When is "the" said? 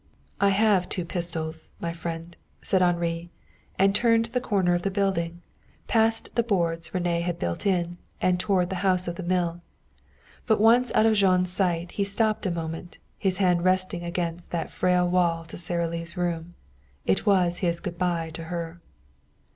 4.25-4.41, 4.81-4.89, 6.33-6.41, 8.71-8.77, 9.15-9.21